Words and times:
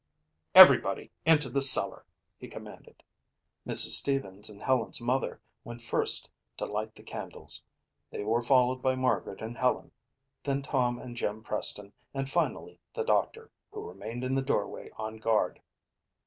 Everybody 0.55 1.11
into 1.27 1.47
the 1.47 1.61
cellar," 1.61 2.05
he 2.39 2.47
commanded. 2.47 3.03
Mrs. 3.67 3.91
Stevens 3.99 4.49
and 4.49 4.59
Helen's 4.63 4.99
mother 4.99 5.39
went 5.63 5.79
first 5.83 6.27
to 6.57 6.65
light 6.65 6.95
the 6.95 7.03
candles. 7.03 7.61
They 8.09 8.23
were 8.23 8.41
followed 8.41 8.81
by 8.81 8.95
Margaret 8.95 9.43
and 9.43 9.59
Helen, 9.59 9.91
then 10.43 10.63
Tom 10.63 10.97
and 10.97 11.15
Jim 11.15 11.43
Preston 11.43 11.93
and 12.15 12.27
finally 12.27 12.79
the 12.95 13.03
doctor, 13.03 13.51
who 13.73 13.87
remained 13.87 14.23
in 14.23 14.33
the 14.33 14.41
doorway 14.41 14.89
on 14.97 15.17
guard. 15.17 15.61